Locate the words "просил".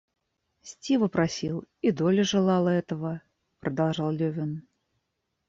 1.09-1.63